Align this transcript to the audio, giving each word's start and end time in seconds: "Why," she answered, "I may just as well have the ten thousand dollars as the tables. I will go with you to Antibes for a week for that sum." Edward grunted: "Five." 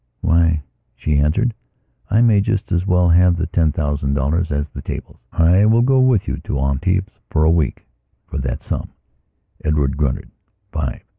"Why," 0.21 0.63
she 0.95 1.19
answered, 1.19 1.53
"I 2.09 2.21
may 2.21 2.41
just 2.41 2.71
as 2.71 2.87
well 2.87 3.07
have 3.09 3.35
the 3.37 3.45
ten 3.45 3.71
thousand 3.71 4.15
dollars 4.15 4.51
as 4.51 4.67
the 4.67 4.81
tables. 4.81 5.19
I 5.31 5.63
will 5.67 5.83
go 5.83 5.99
with 5.99 6.27
you 6.27 6.37
to 6.37 6.57
Antibes 6.59 7.19
for 7.29 7.43
a 7.43 7.51
week 7.51 7.85
for 8.25 8.39
that 8.39 8.63
sum." 8.63 8.89
Edward 9.63 9.97
grunted: 9.97 10.31
"Five." 10.71 11.03